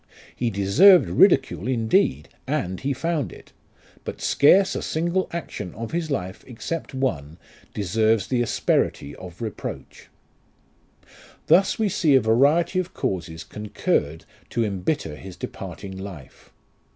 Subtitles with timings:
[0.35, 3.53] He deserved ridicule, indeed, and he found it;
[4.03, 7.37] but scarce a single action of his life, except one,
[7.75, 10.07] deserves the asperity of reproach.
[11.45, 16.51] Thus we see a variety of causes concurred to embitter his departing life.